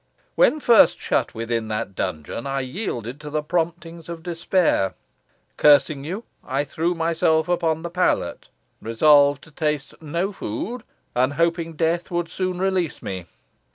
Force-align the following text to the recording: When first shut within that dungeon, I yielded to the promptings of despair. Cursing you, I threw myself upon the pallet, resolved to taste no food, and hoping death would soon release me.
When 0.33 0.59
first 0.59 0.97
shut 0.97 1.35
within 1.35 1.67
that 1.67 1.93
dungeon, 1.93 2.47
I 2.47 2.61
yielded 2.61 3.19
to 3.21 3.29
the 3.29 3.43
promptings 3.43 4.09
of 4.09 4.23
despair. 4.23 4.95
Cursing 5.57 6.03
you, 6.03 6.23
I 6.43 6.63
threw 6.63 6.95
myself 6.95 7.47
upon 7.47 7.83
the 7.83 7.91
pallet, 7.91 8.47
resolved 8.81 9.43
to 9.43 9.51
taste 9.51 9.93
no 10.01 10.31
food, 10.31 10.81
and 11.13 11.33
hoping 11.33 11.73
death 11.73 12.09
would 12.09 12.29
soon 12.29 12.57
release 12.57 13.03
me. 13.03 13.27